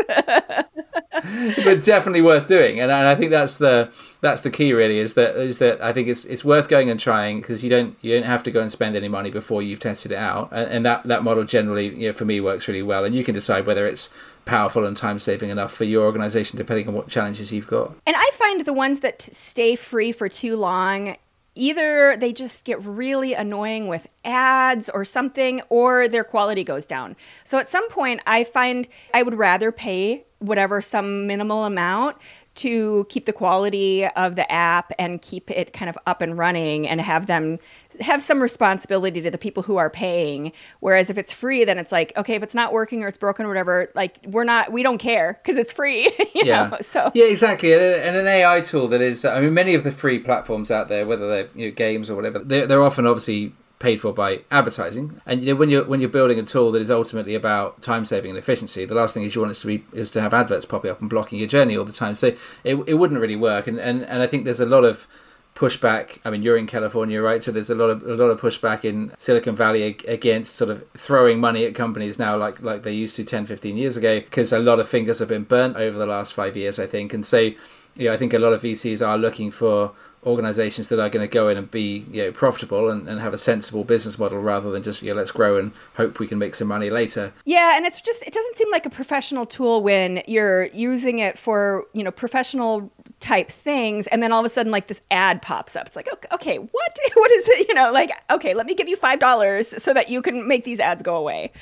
[1.65, 2.81] but definitely worth doing.
[2.81, 3.91] And, and I think that's the
[4.23, 6.99] that's the key really is that is that I think it's it's worth going and
[6.99, 9.81] trying because you don't you don't have to go and spend any money before you've
[9.81, 10.49] tested it out.
[10.53, 13.05] And, and that that model generally you know for me works really well.
[13.05, 14.11] And you can decide whether it's
[14.45, 17.95] powerful and time saving enough for your organization depending on what challenges you've got.
[18.07, 21.17] And I find the ones that stay free for too long,
[21.57, 27.17] either they just get really annoying with ads or something, or their quality goes down.
[27.43, 32.17] So at some point, I find I would rather pay whatever some minimal amount
[32.55, 36.87] to keep the quality of the app and keep it kind of up and running
[36.87, 37.59] and have them
[38.01, 40.53] have some responsibility to the people who are paying.
[40.81, 43.47] Whereas if it's free then it's like okay if it's not working or it's broken
[43.47, 46.69] or whatever like we're not we don't care because it's free yeah.
[46.69, 46.79] know?
[46.81, 47.11] so.
[47.15, 47.73] Yeah exactly.
[47.73, 51.07] And an ai tool that is i mean many of the free platforms out there
[51.07, 55.21] whether they're you know, games or whatever they're, they're often obviously paid for by advertising.
[55.27, 58.05] And you know, when you're when you're building a tool that is ultimately about time
[58.05, 60.33] saving and efficiency, the last thing is you want it to be is to have
[60.33, 62.15] adverts popping up and blocking your journey all the time.
[62.15, 62.29] So
[62.65, 63.67] it, it wouldn't really work.
[63.67, 65.07] And, and and I think there's a lot of
[65.55, 66.19] pushback.
[66.25, 67.43] I mean, you're in California, right?
[67.43, 70.85] So there's a lot of a lot of pushback in Silicon Valley against sort of
[70.97, 74.53] throwing money at companies now, like like they used to 10, 15 years ago, because
[74.53, 77.13] a lot of fingers have been burnt over the last five years, I think.
[77.13, 77.57] And so, you
[77.99, 79.93] know, I think a lot of VCs are looking for
[80.25, 83.35] organizations that are going to go in and be you know profitable and, and have
[83.35, 86.39] a sensible business model rather than just you know let's grow and hope we can
[86.39, 87.33] make some money later.
[87.45, 91.39] Yeah and it's just it doesn't seem like a professional tool when you're using it
[91.39, 95.43] for you know professional type things and then all of a sudden like this ad
[95.43, 95.87] pops up.
[95.87, 97.69] It's like okay, what what is it?
[97.69, 100.65] You know like okay let me give you five dollars so that you can make
[100.65, 101.53] these ads go away.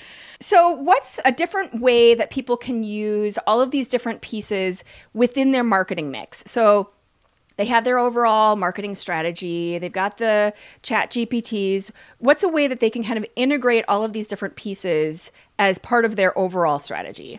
[0.42, 5.52] So, what's a different way that people can use all of these different pieces within
[5.52, 6.42] their marketing mix?
[6.46, 6.88] So,
[7.60, 9.76] they have their overall marketing strategy.
[9.76, 11.90] They've got the chat GPTs.
[12.16, 15.76] What's a way that they can kind of integrate all of these different pieces as
[15.76, 17.38] part of their overall strategy?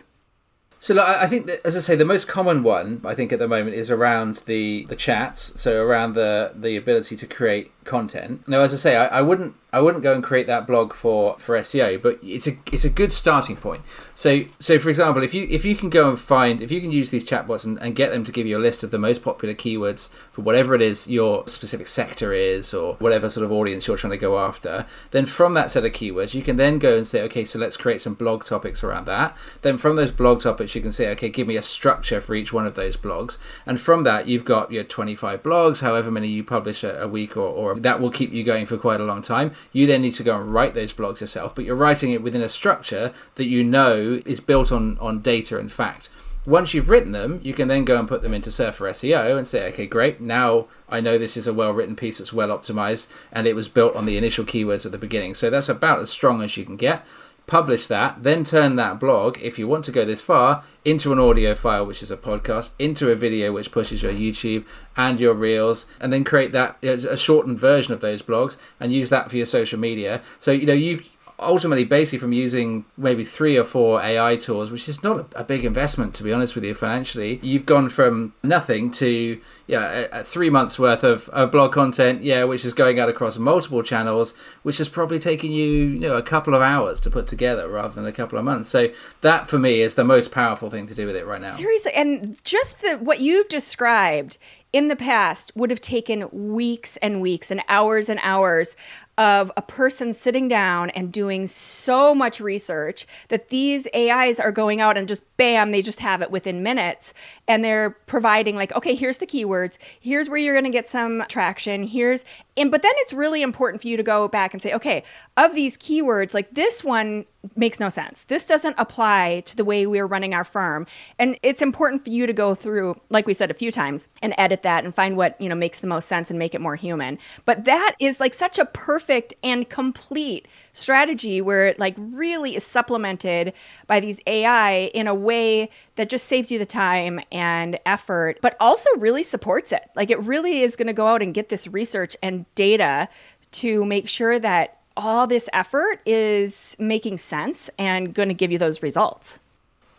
[0.78, 3.48] So I think that, as I say, the most common one I think at the
[3.48, 5.60] moment is around the the chats.
[5.60, 8.46] So around the the ability to create content.
[8.48, 11.38] Now, as I say, I, I wouldn't I wouldn't go and create that blog for,
[11.38, 13.82] for SEO, but it's a it's a good starting point.
[14.14, 16.92] So so for example, if you if you can go and find if you can
[16.92, 19.22] use these chatbots and, and get them to give you a list of the most
[19.22, 23.86] popular keywords for whatever it is your specific sector is or whatever sort of audience
[23.86, 26.94] you're trying to go after, then from that set of keywords you can then go
[26.98, 29.34] and say, okay, so let's create some blog topics around that.
[29.62, 32.52] Then from those blog topics you can say, okay, give me a structure for each
[32.52, 33.38] one of those blogs.
[33.64, 37.38] And from that you've got your 25 blogs, however many you publish a, a week
[37.38, 39.52] or, or that will keep you going for quite a long time.
[39.72, 42.42] You then need to go and write those blogs yourself, but you're writing it within
[42.42, 46.08] a structure that you know is built on, on data and fact.
[46.44, 49.46] Once you've written them, you can then go and put them into Surfer SEO and
[49.46, 53.06] say, okay, great, now I know this is a well written piece that's well optimized
[53.30, 55.36] and it was built on the initial keywords at the beginning.
[55.36, 57.06] So that's about as strong as you can get
[57.52, 61.18] publish that, then turn that blog, if you want to go this far, into an
[61.18, 64.64] audio file, which is a podcast, into a video, which pushes your YouTube
[64.96, 69.10] and your Reels, and then create that a shortened version of those blogs and use
[69.10, 70.22] that for your social media.
[70.40, 71.04] So you know you
[71.38, 75.64] ultimately basically from using maybe three or four AI tools, which is not a, big
[75.64, 80.24] investment to be honest with you financially, you've gone from nothing to yeah, a, a
[80.24, 84.34] three months worth of, of blog content, yeah, which is going out across multiple channels,
[84.62, 87.94] which has probably taken you, you know, a couple of hours to put together rather
[87.94, 88.68] than a couple of months.
[88.68, 88.88] So
[89.22, 91.50] that for me is the most powerful thing to do with it right now.
[91.50, 94.38] Seriously, and just the, what you've described
[94.72, 98.74] in the past would have taken weeks and weeks and hours and hours
[99.22, 104.80] of a person sitting down and doing so much research that these AIs are going
[104.80, 107.14] out and just bam, they just have it within minutes.
[107.46, 111.22] And they're providing, like, okay, here's the keywords, here's where you're going to get some
[111.28, 112.24] traction, here's,
[112.56, 115.04] and but then it's really important for you to go back and say, okay,
[115.36, 117.24] of these keywords, like this one
[117.56, 118.24] makes no sense.
[118.24, 120.86] This doesn't apply to the way we're running our firm.
[121.18, 124.34] And it's important for you to go through, like we said a few times, and
[124.38, 126.76] edit that and find what, you know, makes the most sense and make it more
[126.76, 127.18] human.
[127.44, 132.64] But that is like such a perfect and complete strategy where it like really is
[132.64, 133.52] supplemented
[133.86, 138.56] by these AI in a way that just saves you the time and effort, but
[138.58, 139.82] also really supports it.
[139.94, 143.08] Like it really is going to go out and get this research and data
[143.52, 148.58] to make sure that all this effort is making sense and going to give you
[148.58, 149.38] those results.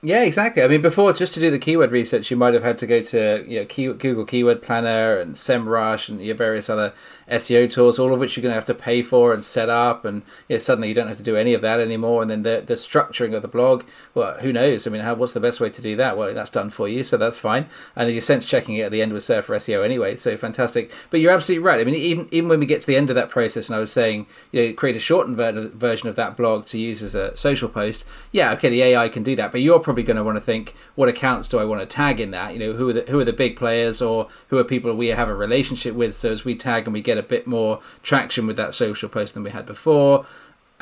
[0.05, 0.61] Yeah, exactly.
[0.61, 3.01] I mean, before just to do the keyword research, you might have had to go
[3.01, 6.91] to you know, key, Google Keyword Planner and SEMrush and your various other
[7.31, 10.03] SEO tools, all of which you're going to have to pay for and set up.
[10.03, 12.21] And you know, suddenly you don't have to do any of that anymore.
[12.21, 14.85] And then the the structuring of the blog, well, who knows?
[14.85, 16.17] I mean, how, what's the best way to do that?
[16.17, 17.67] Well, that's done for you, so that's fine.
[17.95, 20.91] And you're sense checking it at the end with Surfer SEO anyway, so fantastic.
[21.11, 21.79] But you're absolutely right.
[21.79, 23.79] I mean, even even when we get to the end of that process, and I
[23.79, 27.15] was saying, you know, create a shortened ver- version of that blog to use as
[27.15, 28.05] a social post.
[28.33, 30.73] Yeah, okay, the AI can do that, but you're probably going to want to think,
[30.95, 32.53] what accounts do I want to tag in that?
[32.53, 35.09] You know, who are the who are the big players, or who are people we
[35.09, 36.15] have a relationship with?
[36.15, 39.35] So as we tag and we get a bit more traction with that social post
[39.35, 40.25] than we had before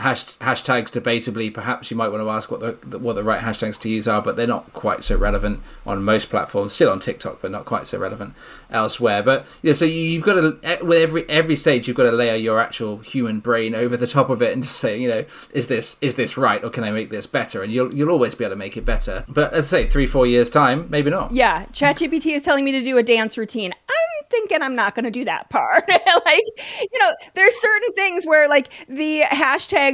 [0.02, 1.54] hash, hashtags debatably.
[1.54, 4.22] Perhaps you might want to ask what the what the right hashtags to use are,
[4.22, 6.74] but they're not quite so relevant on most platforms.
[6.74, 8.34] Still on TikTok, but not quite so relevant
[8.70, 9.24] elsewhere.
[9.24, 12.60] But yeah, so you've got to with every every stage you've got to layer your
[12.60, 15.98] actual human brain over the top of it and just say, you know, is this
[16.02, 17.64] is this right or can I make this better?
[17.64, 19.24] And you'll you'll always be able to make it better.
[19.28, 21.32] But as I say, three four years time, maybe not.
[21.32, 23.74] Yeah, ChatGPT is telling me to do a dance routine.
[23.74, 25.88] I'm thinking I'm not going to do that part.
[25.90, 26.44] like,
[26.92, 29.24] you know, there's certain things where like the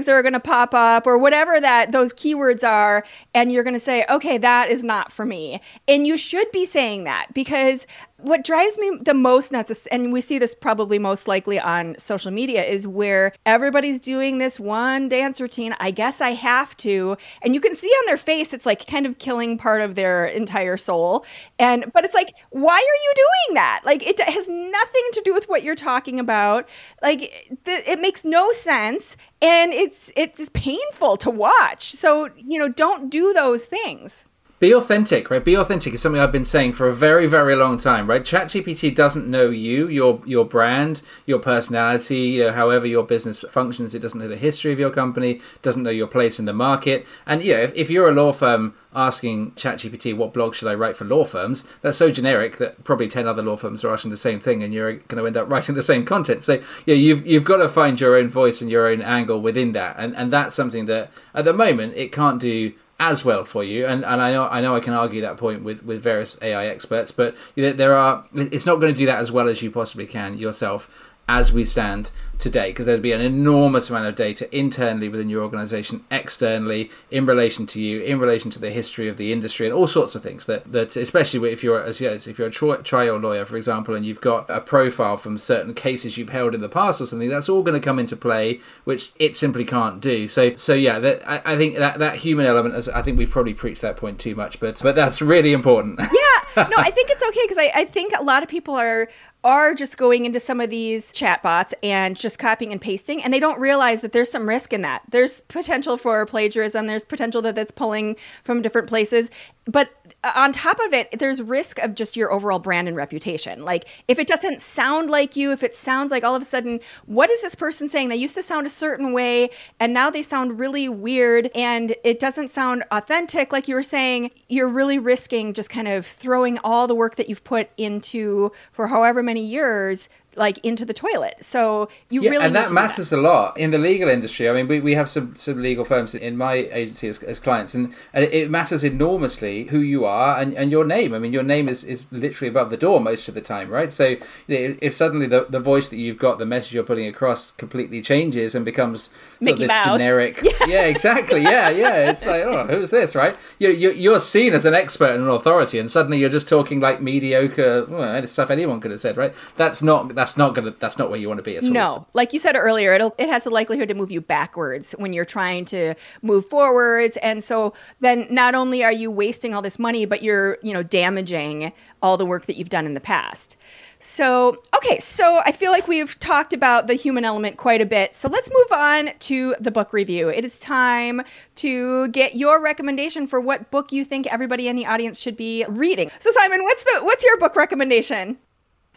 [0.08, 3.80] are going to pop up or whatever that those keywords are and you're going to
[3.80, 7.88] say, "Okay, that is not for me." And you should be saying that because
[8.20, 12.32] what drives me the most nuts, and we see this probably most likely on social
[12.32, 15.76] media, is where everybody's doing this one dance routine.
[15.80, 19.06] I guess I have to, and you can see on their face it's like kind
[19.06, 21.26] of killing part of their entire soul.
[21.60, 23.82] And but it's like, why are you doing that?
[23.86, 26.68] Like it has nothing to do with what you're talking about.
[27.04, 27.20] Like
[27.66, 31.84] th- it makes no sense, and it's it's painful to watch.
[31.92, 34.26] So you know, don't do those things
[34.60, 35.44] be authentic, right?
[35.44, 38.24] Be authentic is something I've been saying for a very, very long time, right?
[38.24, 43.94] ChatGPT doesn't know you, your your brand, your personality, you know, however your business functions.
[43.94, 47.06] It doesn't know the history of your company, doesn't know your place in the market.
[47.28, 50.74] And you know, if, if you're a law firm asking ChatGPT what blog should I
[50.74, 54.10] write for law firms, that's so generic that probably ten other law firms are asking
[54.10, 56.44] the same thing, and you're going to end up writing the same content.
[56.44, 59.74] So yeah, you've you've got to find your own voice and your own angle within
[59.74, 63.64] that, and and that's something that at the moment it can't do as well for
[63.64, 63.86] you.
[63.86, 66.68] And, and I know I know I can argue that point with, with various AI
[66.68, 70.08] experts, but there are it's not going to do that as well as you possibly
[70.08, 70.90] can yourself
[71.30, 75.44] as we stand today because there'd be an enormous amount of data internally within your
[75.44, 79.74] organization externally in relation to you in relation to the history of the industry and
[79.74, 83.18] all sorts of things that that especially if you're as yes if you're a trial
[83.18, 86.70] lawyer for example and you've got a profile from certain cases you've held in the
[86.70, 90.28] past or something that's all going to come into play which it simply can't do.
[90.28, 93.30] So so yeah that I, I think that that human element as I think we've
[93.30, 96.00] probably preached that point too much but but that's really important.
[96.18, 96.68] Yeah.
[96.70, 99.08] No I think it's okay because I, I think a lot of people are
[99.44, 103.40] are just going into some of these chatbots and just copying and pasting, and they
[103.40, 105.04] don't realize that there's some risk in that.
[105.10, 109.30] There's potential for plagiarism, there's potential that it's pulling from different places.
[109.66, 109.90] But
[110.36, 113.66] on top of it, there's risk of just your overall brand and reputation.
[113.66, 116.80] Like if it doesn't sound like you, if it sounds like all of a sudden,
[117.06, 118.10] what is this person saying?
[118.10, 122.20] They used to sound a certain way and now they sound really weird and it
[122.20, 126.88] doesn't sound authentic, like you were saying, you're really risking just kind of throwing all
[126.88, 131.36] the work that you've put into for however many years like into the toilet.
[131.42, 133.20] So you yeah, really and that matters that.
[133.20, 134.50] a lot in the legal industry.
[134.50, 137.74] I mean, we, we have some, some legal firms in my agency as, as clients,
[137.74, 141.14] and, and it matters enormously who you are and, and your name.
[141.14, 143.92] I mean, your name is, is literally above the door most of the time, right?
[143.92, 144.16] So
[144.48, 147.52] you know, if suddenly the, the voice that you've got, the message you're putting across,
[147.54, 149.10] completely changes and becomes
[149.42, 150.00] sort of this Mouse.
[150.00, 150.52] generic, yeah.
[150.68, 150.86] yeah.
[150.86, 152.10] exactly, yeah, yeah.
[152.10, 153.36] It's like, oh, who's this, right?
[153.60, 156.80] You're, you're, you're seen as an expert and an authority, and suddenly you're just talking
[156.80, 159.34] like mediocre well, stuff anyone could have said, right?
[159.56, 161.70] That's not that's that's not gonna that's not where you want to be at all.
[161.70, 165.14] No, like you said earlier, it'll it has the likelihood to move you backwards when
[165.14, 169.80] you're trying to move forwards, and so then not only are you wasting all this
[169.80, 173.56] money, but you're you know damaging all the work that you've done in the past.
[174.00, 178.16] So, okay, so I feel like we've talked about the human element quite a bit.
[178.16, 180.30] So let's move on to the book review.
[180.30, 181.24] It is time
[181.56, 185.66] to get your recommendation for what book you think everybody in the audience should be
[185.68, 186.12] reading.
[186.20, 188.38] So Simon, what's the what's your book recommendation?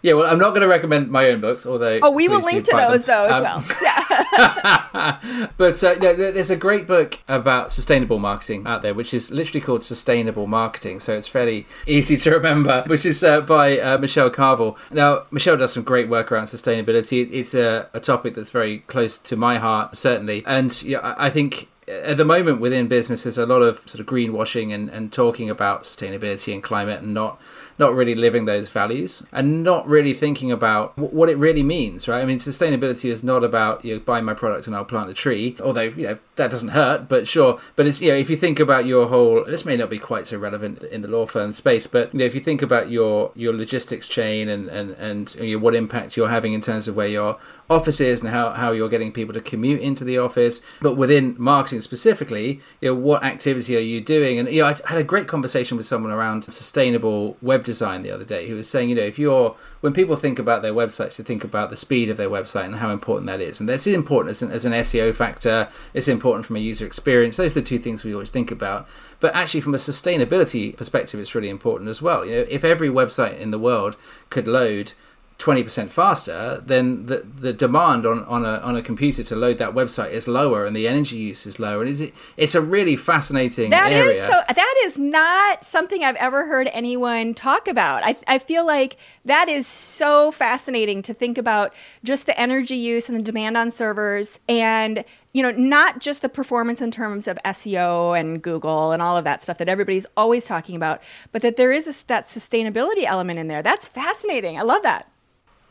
[0.03, 1.99] Yeah, well, I'm not going to recommend my own books, although.
[2.03, 3.29] Oh, we will link to those them.
[3.29, 3.65] though as um, well.
[3.83, 5.49] Yeah.
[5.57, 9.85] but uh, there's a great book about sustainable marketing out there, which is literally called
[9.85, 11.01] Sustainable Marketing.
[11.01, 14.77] So it's fairly easy to remember, which is uh, by uh, Michelle Carvill.
[14.91, 17.29] Now, Michelle does some great work around sustainability.
[17.31, 20.43] It's a, a topic that's very close to my heart, certainly.
[20.47, 24.07] And yeah, I think at the moment within business, there's a lot of sort of
[24.07, 27.41] greenwashing and, and talking about sustainability and climate and not
[27.81, 32.07] not really living those values and not really thinking about w- what it really means,
[32.07, 32.21] right?
[32.21, 35.15] I mean, sustainability is not about you know, buy my product and I'll plant a
[35.15, 37.61] tree, although you know that doesn't hurt, but sure.
[37.77, 40.27] But it's you know if you think about your whole, this may not be quite
[40.27, 43.31] so relevant in the law firm space, but you know if you think about your
[43.35, 46.97] your logistics chain and and and you know, what impact you're having in terms of
[46.97, 50.61] where your office is and how how you're getting people to commute into the office,
[50.81, 54.39] but within marketing specifically, you know what activity are you doing?
[54.39, 58.11] And you know I had a great conversation with someone around sustainable web design the
[58.11, 61.17] other day who was saying, you know, if you're when people think about their websites,
[61.17, 63.87] they think about the speed of their website and how important that is, and that's
[63.87, 65.69] important as an, as an SEO factor.
[65.95, 67.37] It's important from a user experience.
[67.37, 68.89] Those are the two things we always think about.
[69.21, 72.25] But actually, from a sustainability perspective, it's really important as well.
[72.25, 73.97] You know, if every website in the world
[74.29, 74.93] could load
[75.41, 79.71] 20% faster, then the, the demand on, on, a, on a computer to load that
[79.71, 81.83] website is lower and the energy use is lower.
[81.83, 84.21] And it's, it's a really fascinating that area.
[84.21, 88.05] Is so, that is not something I've ever heard anyone talk about.
[88.05, 91.75] I, I feel like that is so fascinating to think about
[92.05, 96.29] just the energy use and the demand on servers and you know, not just the
[96.29, 100.45] performance in terms of SEO and Google and all of that stuff that everybody's always
[100.45, 101.01] talking about,
[101.31, 103.63] but that there is a, that sustainability element in there.
[103.63, 104.59] That's fascinating.
[104.59, 105.09] I love that.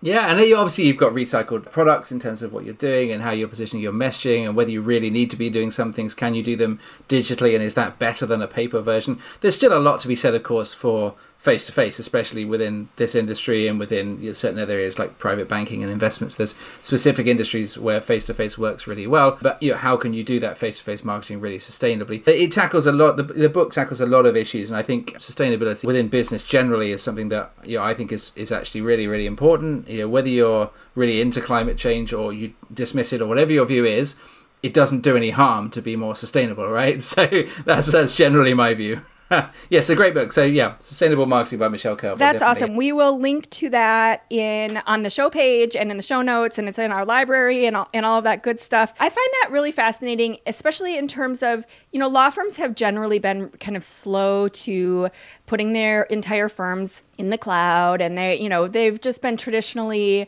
[0.02, 3.32] Yeah, and obviously you've got recycled products in terms of what you're doing and how
[3.32, 6.14] you're positioning your messaging and whether you really need to be doing some things.
[6.14, 6.80] Can you do them
[7.10, 9.20] digitally, and is that better than a paper version?
[9.42, 12.90] There's still a lot to be said, of course, for face to face, especially within
[12.98, 16.36] this industry and within certain other areas like private banking and investments.
[16.36, 20.14] There's specific industries where face to face works really well, but you know how can
[20.14, 22.28] you do that face to face marketing really sustainably?
[22.28, 23.16] It tackles a lot.
[23.16, 26.92] The, the, book tackles a lot of issues, and I think sustainability within business generally
[26.92, 29.90] is something that you know I think is is actually really really important.
[29.90, 33.66] You know whether you're really into climate change or you dismiss it or whatever your
[33.66, 34.18] view is.
[34.62, 37.02] It doesn't do any harm to be more sustainable, right?
[37.16, 37.28] So
[37.64, 39.02] that's that's generally my view.
[39.70, 40.32] yes, a great book.
[40.32, 42.18] So yeah, Sustainable Marketing by Michelle Carvill.
[42.18, 42.76] That's awesome.
[42.76, 46.58] We will link to that in on the show page and in the show notes,
[46.58, 48.94] and it's in our library and all, and all of that good stuff.
[49.00, 53.20] I find that really fascinating, especially in terms of you know law firms have generally
[53.20, 55.10] been kind of slow to
[55.46, 60.28] putting their entire firms in the cloud and they you know they've just been traditionally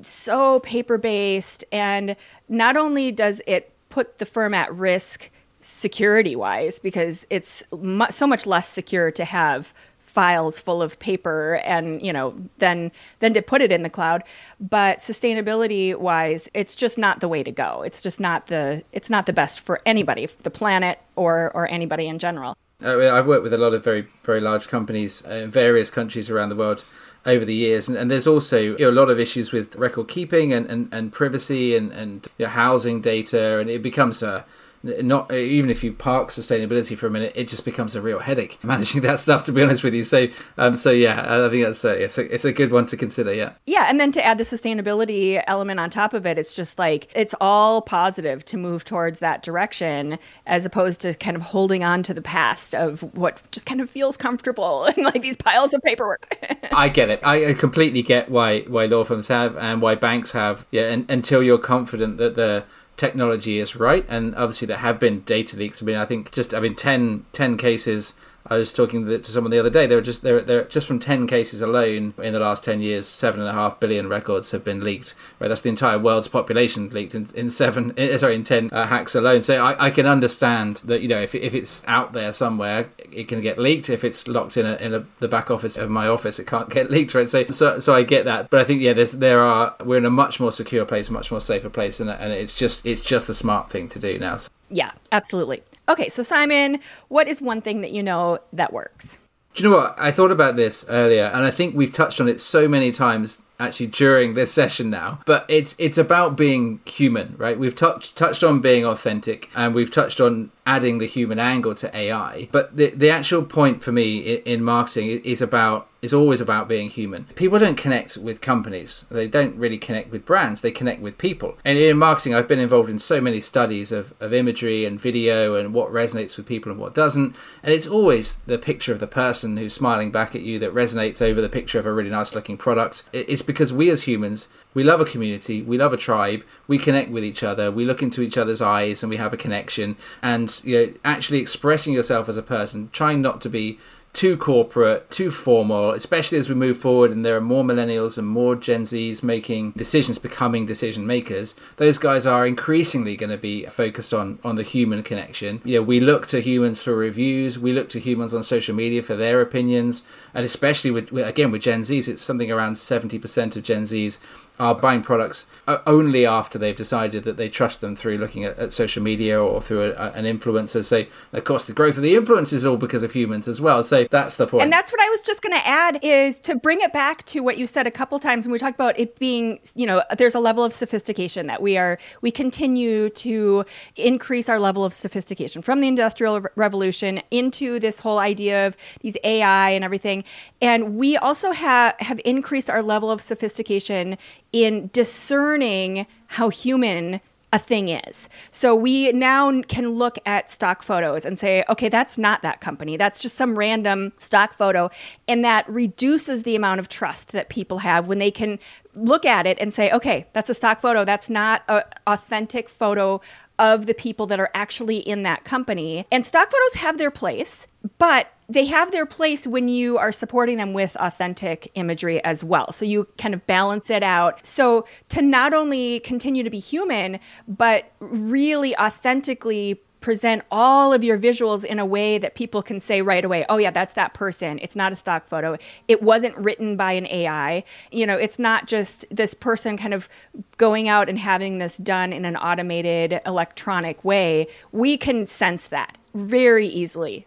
[0.00, 2.16] so paper based and
[2.48, 5.30] not only does it put the firm at risk
[5.60, 9.74] security wise because it's mu- so much less secure to have
[10.10, 12.90] files full of paper and you know than
[13.20, 14.24] than to put it in the cloud.
[14.58, 17.82] But sustainability wise it's just not the way to go.
[17.82, 22.08] It's just not the it's not the best for anybody the planet or or anybody
[22.08, 22.56] in general.
[22.82, 26.48] I've worked with a lot of very very large companies uh, in various countries around
[26.48, 26.84] the world
[27.26, 30.08] over the years and, and there's also you know, a lot of issues with record
[30.08, 34.44] keeping and, and, and privacy and, and you know, housing data and it becomes a
[34.82, 38.58] not even if you park sustainability for a minute, it just becomes a real headache
[38.64, 39.44] managing that stuff.
[39.44, 42.34] To be honest with you, so um, so yeah, I think that's a, it's a
[42.34, 43.32] it's a good one to consider.
[43.32, 46.78] Yeah, yeah, and then to add the sustainability element on top of it, it's just
[46.78, 51.84] like it's all positive to move towards that direction as opposed to kind of holding
[51.84, 55.74] on to the past of what just kind of feels comfortable and like these piles
[55.74, 56.26] of paperwork.
[56.72, 57.20] I get it.
[57.24, 60.66] I completely get why why law firms have and why banks have.
[60.70, 62.64] Yeah, and, until you're confident that the
[63.00, 64.04] technology is right.
[64.08, 65.82] And obviously, there have been data leaks.
[65.82, 68.14] I mean, I think just I mean 10, 10 cases
[68.46, 69.86] I was talking to someone the other day.
[69.86, 73.06] They were just they're, they're just from ten cases alone in the last ten years,
[73.06, 75.14] seven and a half billion records have been leaked.
[75.38, 78.86] Right, that's the entire world's population leaked in, in seven in, sorry in ten uh,
[78.86, 79.42] hacks alone.
[79.42, 83.28] So I, I can understand that you know if, if it's out there somewhere, it
[83.28, 83.90] can get leaked.
[83.90, 86.70] If it's locked in a, in a, the back office of my office, it can't
[86.78, 87.14] get leaked.
[87.14, 88.50] Right, so so, so I get that.
[88.50, 91.30] But I think yeah, there's there are we're in a much more secure place, much
[91.30, 94.36] more safer place, and and it's just it's just the smart thing to do now.
[94.36, 94.50] So.
[94.70, 95.62] Yeah, absolutely.
[95.90, 96.78] Okay, so Simon,
[97.08, 99.18] what is one thing that you know that works?
[99.54, 99.96] Do you know what?
[99.98, 103.42] I thought about this earlier, and I think we've touched on it so many times
[103.60, 105.20] actually during this session now.
[105.26, 107.58] But it's it's about being human, right?
[107.58, 111.96] We've touched touched on being authentic, and we've touched on adding the human angle to
[111.96, 112.48] AI.
[112.50, 116.68] But the the actual point for me in, in marketing is about is always about
[116.68, 117.24] being human.
[117.34, 119.04] People don't connect with companies.
[119.10, 120.60] They don't really connect with brands.
[120.60, 121.58] They connect with people.
[121.64, 125.54] And in marketing, I've been involved in so many studies of, of imagery and video
[125.54, 127.36] and what resonates with people and what doesn't.
[127.62, 131.20] And it's always the picture of the person who's smiling back at you that resonates
[131.20, 133.02] over the picture of a really nice looking product.
[133.12, 137.10] It's because we as humans, we love a community, we love a tribe, we connect
[137.10, 139.96] with each other, we look into each other's eyes and we have a connection.
[140.22, 143.78] And you know, actually expressing yourself as a person, trying not to be
[144.12, 148.26] too corporate, too formal, especially as we move forward and there are more millennials and
[148.26, 151.54] more Gen Zs making decisions, becoming decision makers.
[151.76, 155.60] Those guys are increasingly going to be focused on on the human connection.
[155.64, 159.14] Yeah, we look to humans for reviews, we look to humans on social media for
[159.14, 160.02] their opinions,
[160.34, 164.18] and especially with again with Gen Zs, it's something around 70% of Gen Zs
[164.60, 168.58] are buying products uh, only after they've decided that they trust them through looking at,
[168.58, 170.84] at social media or through a, a, an influencer.
[170.84, 173.82] So, of course, the growth of the influence is all because of humans as well.
[173.82, 174.64] So that's the point.
[174.64, 177.40] And that's what I was just going to add is to bring it back to
[177.40, 180.34] what you said a couple times when we talked about it being, you know, there's
[180.34, 183.64] a level of sophistication that we are, we continue to
[183.96, 189.16] increase our level of sophistication from the Industrial Revolution into this whole idea of these
[189.24, 190.22] AI and everything.
[190.60, 194.18] And we also have, have increased our level of sophistication
[194.52, 197.20] in discerning how human
[197.52, 198.28] a thing is.
[198.50, 202.96] So we now can look at stock photos and say, okay, that's not that company.
[202.96, 204.88] That's just some random stock photo.
[205.26, 208.58] And that reduces the amount of trust that people have when they can
[208.94, 211.04] look at it and say, okay, that's a stock photo.
[211.04, 213.20] That's not an authentic photo
[213.58, 216.06] of the people that are actually in that company.
[216.10, 217.66] And stock photos have their place,
[217.98, 222.72] but they have their place when you are supporting them with authentic imagery as well.
[222.72, 224.44] So you kind of balance it out.
[224.44, 231.18] So to not only continue to be human, but really authentically present all of your
[231.18, 234.58] visuals in a way that people can say right away, oh, yeah, that's that person.
[234.62, 235.56] It's not a stock photo.
[235.88, 237.64] It wasn't written by an AI.
[237.90, 240.08] You know, it's not just this person kind of
[240.56, 244.46] going out and having this done in an automated electronic way.
[244.72, 247.26] We can sense that very easily.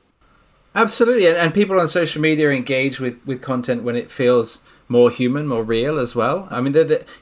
[0.76, 1.28] Absolutely.
[1.28, 5.48] And, and people on social media engage with, with content when it feels more human,
[5.48, 6.48] more real as well.
[6.52, 6.76] I mean,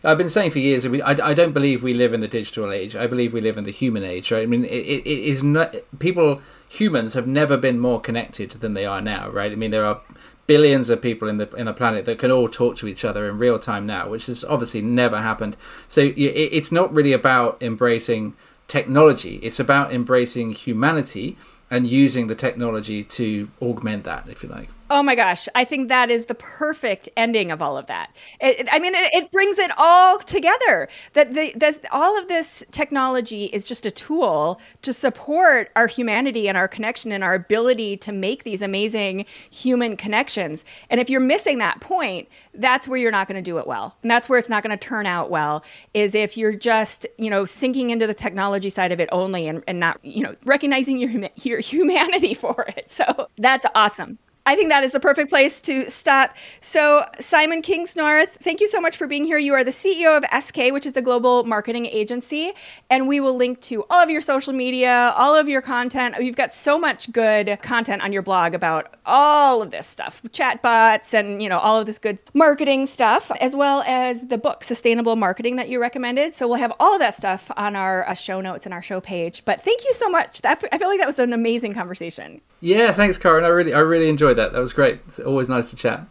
[0.03, 2.95] I've been saying for years, I, I, don't believe we live in the digital age.
[2.95, 4.31] I believe we live in the human age.
[4.31, 4.43] Right?
[4.43, 6.41] I mean, it, it is not people.
[6.69, 9.29] Humans have never been more connected than they are now.
[9.29, 9.51] Right?
[9.51, 10.01] I mean, there are
[10.47, 13.29] billions of people in the in the planet that can all talk to each other
[13.29, 15.55] in real time now, which has obviously never happened.
[15.87, 18.35] So it, it's not really about embracing
[18.67, 19.35] technology.
[19.43, 21.37] It's about embracing humanity
[21.69, 24.69] and using the technology to augment that, if you like.
[24.93, 28.13] Oh my gosh, I think that is the perfect ending of all of that.
[28.41, 30.89] It, I mean, it, it, brings it all together.
[31.13, 36.57] That the all of this technology is just a tool to support our humanity and
[36.57, 40.65] our connection and our ability to make these amazing human connections.
[40.89, 43.95] And if you're missing that point, that's where you're not going to do it well,
[44.01, 45.63] and that's where it's not going to turn out well.
[45.93, 49.63] Is if you're just you know sinking into the technology side of it only and,
[49.69, 52.91] and not you know recognizing your your humanity for it.
[52.91, 54.19] So that's awesome.
[54.45, 56.35] I think that is the perfect place to stop.
[56.61, 59.37] So, Simon Kingsnorth, thank you so much for being here.
[59.37, 62.51] You are the CEO of SK, which is a global marketing agency,
[62.89, 66.15] and we will link to all of your social media, all of your content.
[66.19, 71.13] You've got so much good content on your blog about all of this stuff, chatbots
[71.13, 75.15] and, you know, all of this good marketing stuff, as well as the book Sustainable
[75.15, 76.33] Marketing that you recommended.
[76.33, 79.01] So, we'll have all of that stuff on our uh, show notes and our show
[79.01, 79.45] page.
[79.45, 80.41] But thank you so much.
[80.41, 82.41] That, I feel like that was an amazing conversation.
[82.61, 83.43] Yeah, thanks, Karen.
[83.43, 84.53] I really I really enjoyed that.
[84.53, 85.01] That was great.
[85.05, 86.07] It's always nice to chat.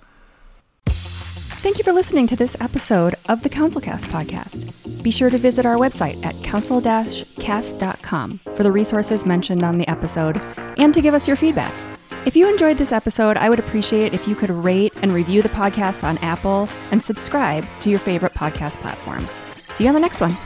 [0.86, 5.02] Thank you for listening to this episode of the Councilcast podcast.
[5.02, 10.40] Be sure to visit our website at council-cast.com for the resources mentioned on the episode
[10.78, 11.74] and to give us your feedback.
[12.24, 15.48] If you enjoyed this episode, I would appreciate if you could rate and review the
[15.50, 19.28] podcast on Apple and subscribe to your favorite podcast platform.
[19.74, 20.36] See you on the next one.